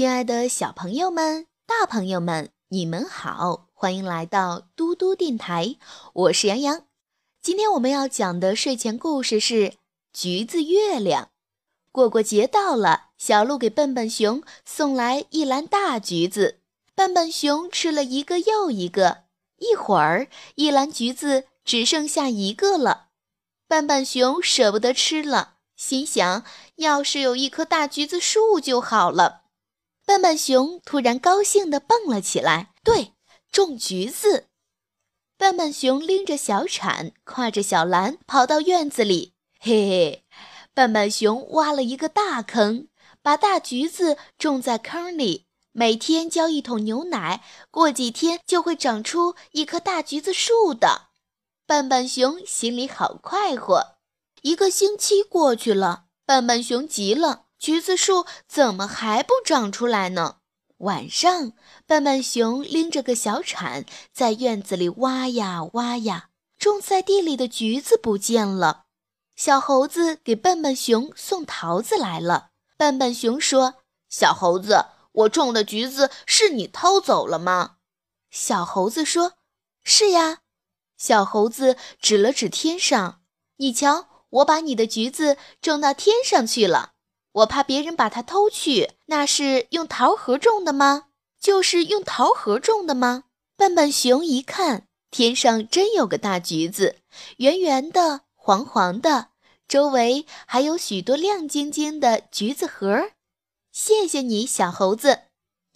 [0.00, 5.76] 亲爱的小朋友们、大朋友们，你们好，欢迎来到嘟嘟电台，
[6.14, 6.86] 我是杨洋。
[7.42, 9.54] 今天我们要讲的睡前故事是
[10.10, 11.24] 《橘子月亮》。
[11.92, 16.60] 过过节到了，小鹿给笨笨熊送来一篮大橘子，
[16.94, 19.24] 笨笨熊吃了一个又一个，
[19.58, 23.08] 一会儿一篮橘子只剩下一个了。
[23.68, 26.42] 笨笨熊舍不得吃了，心想：
[26.76, 29.42] 要是有一棵大橘子树就好了。
[30.10, 32.72] 笨笨熊突然高兴地蹦了起来。
[32.82, 33.14] 对，
[33.52, 34.48] 种橘子。
[35.38, 39.34] 笨笨熊拎着小铲，挎着小篮，跑到院子里。
[39.60, 40.24] 嘿嘿，
[40.74, 42.88] 笨笨熊挖了一个大坑，
[43.22, 51.10] 把大橘子种在坑里，每天浇一桶牛奶，过几天就会长出一棵大橘子树的。
[51.68, 53.98] 笨笨熊心里好快活。
[54.42, 57.44] 一个星期过去了，笨笨熊急了。
[57.60, 60.38] 橘子树怎么还不长出来呢？
[60.78, 61.52] 晚上，
[61.86, 68.86] 笨笨熊拎着个小铲在院子里挖呀挖呀，种在地里的橘子不见了。
[69.36, 72.52] 小猴子给笨笨熊送桃子来了。
[72.78, 73.74] 笨笨熊说
[74.08, 77.76] ：“小猴子，我种的橘子是你偷走了吗？”
[78.32, 79.34] 小猴子说
[79.84, 80.38] ：“是呀。”
[80.96, 83.20] 小猴子指了指天上
[83.56, 86.92] ：“你瞧，我把你的橘子种到天上去了。”
[87.40, 91.06] 我怕别人把它偷去，那是用桃核种的吗？
[91.38, 93.24] 就是用桃核种的吗？
[93.56, 96.96] 笨笨熊一看，天上真有个大橘子，
[97.38, 99.28] 圆圆的，黄黄的，
[99.68, 103.10] 周围还有许多亮晶晶的橘子核。
[103.72, 105.20] 谢谢你，小猴子。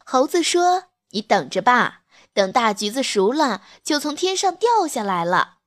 [0.05, 2.03] 猴子说：“你等着吧，
[2.35, 5.59] 等大橘子熟了，就从天上掉下来了。”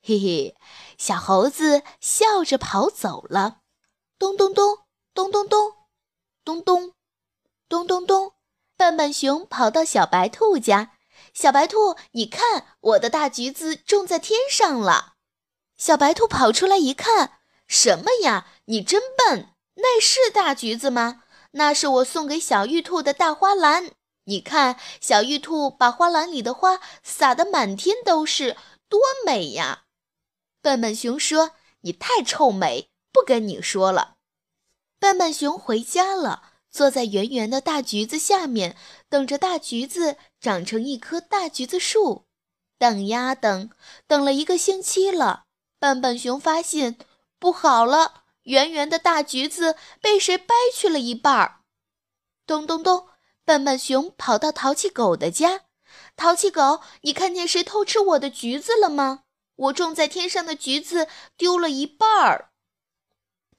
[0.00, 0.56] 嘿嘿，
[0.96, 3.58] 小猴子笑着跑走了。
[4.18, 4.83] 咚咚咚。
[5.14, 5.72] 咚咚咚，
[6.44, 6.92] 咚咚，
[7.68, 8.32] 咚咚咚！
[8.76, 10.90] 笨笨熊跑到小白兔家。
[11.32, 15.12] 小白兔，你看，我的大橘子种在天上了。
[15.76, 17.38] 小白兔跑出来一看，
[17.68, 18.48] 什么呀？
[18.64, 19.50] 你真笨！
[19.74, 21.22] 那是大橘子吗？
[21.52, 23.92] 那是我送给小玉兔的大花篮。
[24.24, 28.56] 你看，小玉兔把花篮里的花撒得满天都是，
[28.88, 29.84] 多美呀！
[30.60, 34.13] 笨笨熊说：“你太臭美，不跟你说了。”
[35.04, 38.74] 笨笨熊回家了，坐在圆圆的大橘子下面，
[39.10, 42.24] 等着大橘子长成一棵大橘子树。
[42.78, 43.68] 等呀等，
[44.06, 45.44] 等了一个星期了。
[45.78, 46.96] 笨笨熊发现
[47.38, 51.60] 不好了，圆圆的大橘子被谁掰去了一半儿。
[52.46, 53.08] 咚咚咚！
[53.44, 55.64] 笨笨熊跑到淘气狗的家。
[56.16, 59.24] 淘气狗，你看见谁偷吃我的橘子了吗？
[59.56, 62.52] 我种在天上的橘子丢了一半儿。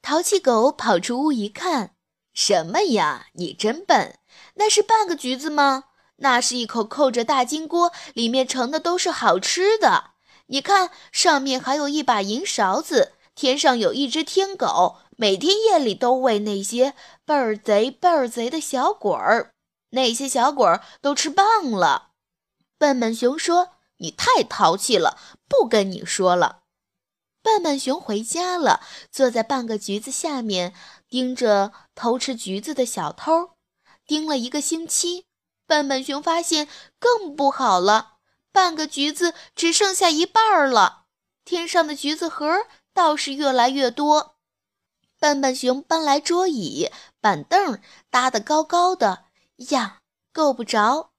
[0.06, 1.96] 淘气狗跑出屋一看，
[2.32, 3.26] 什么呀？
[3.32, 4.20] 你真笨！
[4.54, 5.86] 那是半个橘子吗？
[6.18, 10.10] 那是一口扣着大金锅，里面盛的都是好吃的。
[10.46, 13.14] 你看，上面还有一把银勺子。
[13.34, 19.50] 天上有一只天狗，每天夜里都喂那些倍儿贼、倍儿贼的小鬼儿。
[19.90, 22.10] 那些小鬼儿都吃棒了。
[22.78, 25.18] 笨笨熊说：“你太淘气了，
[25.48, 26.60] 不跟你说了。”
[27.46, 28.80] 笨笨熊回家了，
[29.12, 30.74] 坐在半个橘子下面，
[31.08, 33.50] 盯着偷吃橘子的小偷。
[34.04, 35.26] 盯了一个星期，
[35.64, 36.66] 笨笨熊发现
[36.98, 38.14] 更不好了，
[38.50, 41.04] 半个橘子只剩下一半了。
[41.44, 44.34] 天上的橘子核倒是越来越多。
[45.20, 46.90] 笨笨熊搬来桌椅、
[47.20, 47.80] 板凳，
[48.10, 49.26] 搭得高高的，
[49.68, 50.00] 呀，
[50.32, 51.12] 够不着。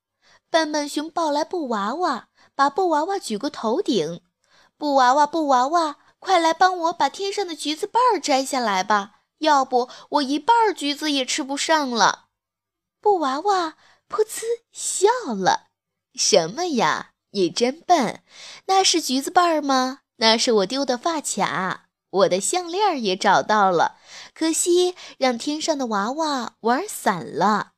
[0.49, 4.21] 笨笨熊抱来布娃娃，把布娃娃举过头顶。
[4.77, 5.95] 布娃娃，布娃娃。
[6.19, 12.25] 快来帮我把天上的橘子瓣儿摘下来吧，要不我一半橘子也吃不上了。
[12.99, 13.77] 布娃娃
[14.09, 15.67] 噗呲笑了
[16.15, 17.11] ：“什么呀？
[17.31, 18.23] 你真笨！
[18.65, 19.99] 那是橘子瓣儿吗？
[20.17, 21.83] 那是我丢的发卡。
[22.09, 23.97] 我的项链也找到了，
[24.33, 27.73] 可惜让天上的娃娃玩散了。”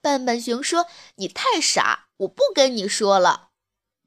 [0.00, 0.86] 笨笨熊说
[1.16, 3.48] ：“你太傻，我不跟你说了。”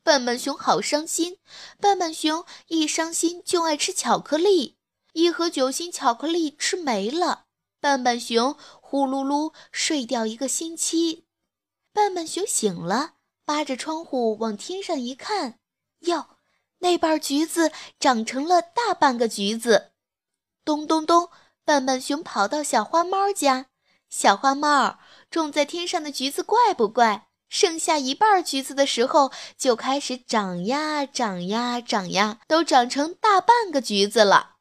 [0.07, 1.37] 笨笨熊好伤心，
[1.81, 4.77] 笨笨熊一伤心就爱吃巧克力，
[5.11, 7.47] 一盒酒心巧克力吃没了，
[7.81, 11.25] 笨笨熊呼噜噜睡掉一个星期。
[11.91, 15.59] 笨笨熊醒了，扒着窗户往天上一看，
[15.99, 16.37] 哟，
[16.77, 19.91] 那半橘子长成了大半个橘子。
[20.63, 21.29] 咚咚咚，
[21.65, 23.65] 笨笨熊跑到小花猫家，
[24.09, 24.99] 小花猫，
[25.29, 27.26] 种在天上的橘子怪不怪？
[27.49, 34.55] 剩下一半橘子的时候，就开始长呀长呀长呀，都长成大半个橘子了。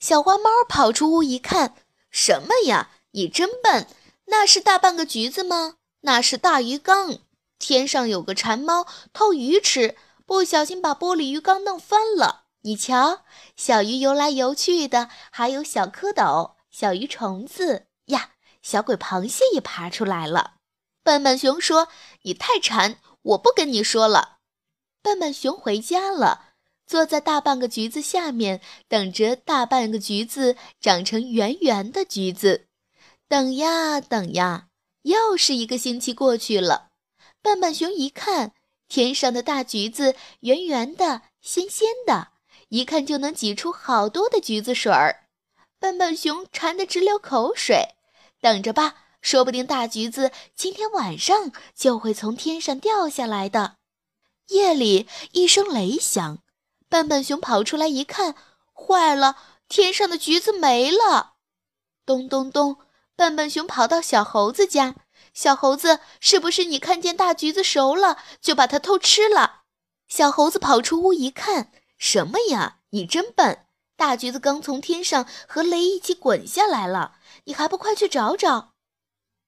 [0.00, 1.74] 小花猫跑出屋一看，
[2.10, 2.90] 什么呀？
[3.12, 3.86] 你真笨！
[4.26, 5.74] 那是大半个橘子吗？
[6.00, 7.18] 那是大鱼缸。
[7.58, 9.96] 天上有个馋猫偷鱼吃，
[10.26, 12.44] 不小心把玻璃鱼缸弄翻了。
[12.62, 13.22] 你瞧，
[13.56, 18.30] 小鱼游来游去的，还有小蝌蚪、小鱼虫子呀，
[18.62, 20.54] 小鬼螃蟹也爬出来了。
[21.02, 21.88] 笨笨熊说
[22.22, 24.38] ：“你太馋，我不跟你说了。”
[25.02, 26.54] 笨笨熊回家了，
[26.86, 32.68] 坐在大半个橘子下面，等着大半个橘子长成圆圆的橘子。
[33.28, 34.68] 等呀等呀，
[35.02, 36.90] 又是一个星期过去了。
[37.40, 38.52] 笨笨熊一看，
[38.86, 42.28] 天上的大橘子圆圆的、鲜鲜的，
[42.68, 45.24] 一看就能挤出好多的橘子水儿。
[45.80, 47.96] 笨笨熊馋得直流口水。
[48.40, 53.76] 等着吧，说不定大橘子今天晚上就会从天上掉下来的。
[54.48, 56.40] 夜里一声雷响，
[56.88, 58.34] 笨笨熊跑出来一看，
[58.74, 59.36] 坏了，
[59.68, 61.34] 天上的橘子没了！
[62.04, 62.78] 咚咚咚，
[63.14, 64.96] 笨笨熊跑到小猴子家，
[65.32, 69.60] 小猴子，是不是你看见大橘子熟了，就把它偷吃了？
[70.08, 72.80] 小猴子跑出屋一看，什么呀？
[72.90, 73.64] 你真笨！
[73.96, 77.14] 大橘子刚从天上和雷一起滚下来了，
[77.44, 78.71] 你还不快去找找？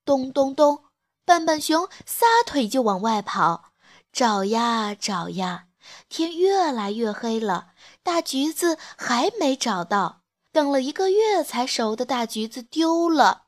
[0.04, 0.84] 咚咚咚，
[1.24, 3.72] 笨笨熊撒腿就往外跑。
[4.12, 5.66] 找呀找呀，
[6.08, 7.72] 天越来越黑了，
[8.02, 10.20] 大橘子还没找到。
[10.52, 13.46] 等了一个月才熟的大橘子丢了。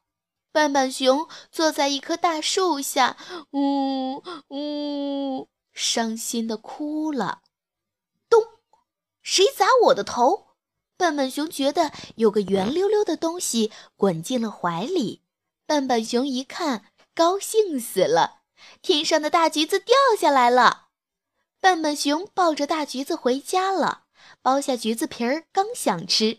[0.51, 3.17] 笨笨熊坐在一棵大树下，
[3.53, 7.43] 呜呜，伤心的哭了。
[8.29, 8.43] 咚！
[9.23, 10.47] 谁砸我的头？
[10.97, 15.23] 笨笨熊觉得有个圆溜溜的东西滚进了怀里。
[15.67, 16.85] 笨笨熊一看，
[17.15, 18.43] 高兴死了。
[18.81, 20.87] 天上的大橘子掉下来了，
[21.61, 24.05] 笨笨熊抱着大橘子回家了。
[24.43, 26.39] 剥下橘子皮儿，刚想吃，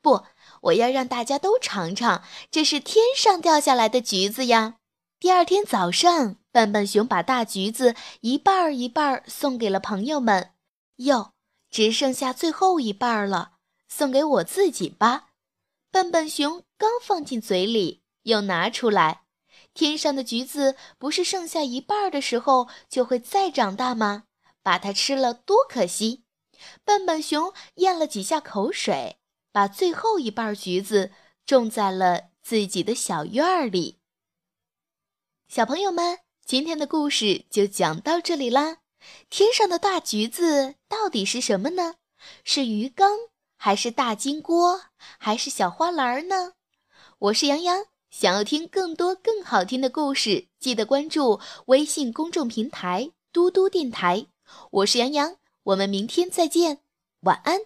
[0.00, 0.24] 不，
[0.62, 4.76] 我要让大家都尝尝，这是天上掉下来的橘子呀。
[5.18, 10.52] 第二天早上，笨笨熊把大橘子一半儿一半儿送给了朋友们，
[10.96, 11.32] 哟，
[11.70, 13.54] 只剩下最后一半了，
[13.88, 15.30] 送给我自己吧。
[15.90, 19.22] 笨笨熊刚放进嘴里，又拿出来。
[19.74, 24.24] 天上的橘子不是剩下一半的时候就会再长大吗？
[24.62, 26.24] 把它吃了多可惜！
[26.84, 29.18] 笨笨熊咽了几下口水，
[29.52, 31.12] 把最后一半橘子
[31.46, 34.00] 种在了自己的小院里。
[35.48, 38.78] 小朋友们，今天的故事就讲到这里啦。
[39.30, 41.94] 天上的大橘子到底是什么呢？
[42.44, 43.10] 是鱼缸，
[43.56, 44.82] 还是大金锅，
[45.18, 46.54] 还是小花篮呢？
[47.20, 47.86] 我是杨洋。
[48.10, 54.26] 想要听更多更好听的故事，记得关注微信公众平台“嘟嘟电台”。
[54.72, 56.78] 我是杨洋，我们明天再见，
[57.20, 57.60] 晚安。